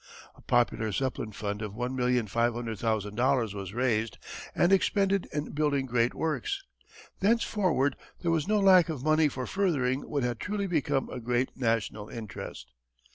A 0.33 0.41
popular 0.41 0.91
Zeppelin 0.91 1.31
fund 1.31 1.61
of 1.61 1.73
$1,500,000 1.73 3.53
was 3.53 3.71
raised 3.75 4.17
and 4.55 4.73
expended 4.73 5.27
in 5.31 5.51
building 5.51 5.85
great 5.85 6.15
works. 6.15 6.63
Thenceforward 7.19 7.95
there 8.23 8.31
was 8.31 8.47
no 8.47 8.59
lack 8.59 8.89
of 8.89 9.03
money 9.03 9.27
for 9.29 9.45
furthering 9.45 10.09
what 10.09 10.23
had 10.23 10.39
truly 10.39 10.65
become 10.65 11.07
a 11.11 11.19
great 11.19 11.51
national 11.55 12.09
interest. 12.09 12.71